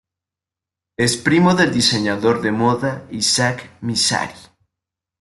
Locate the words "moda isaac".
2.51-3.69